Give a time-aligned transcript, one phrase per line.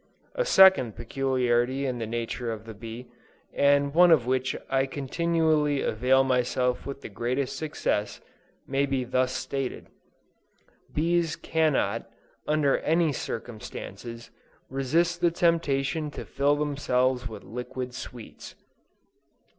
[0.33, 3.05] A second peculiarity in the nature of the bee,
[3.53, 8.19] and one of which I continually avail myself with the greatest success,
[8.65, 9.89] may be thus stated.
[10.95, 12.05] BEES CANNOT,
[12.47, 14.31] UNDER ANY CIRCUMSTANCES,
[14.71, 18.55] RESIST THE TEMPTATION TO FILL THEMSELVES WITH LIQUID SWEETS.